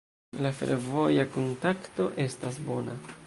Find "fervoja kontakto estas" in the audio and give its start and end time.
0.61-2.61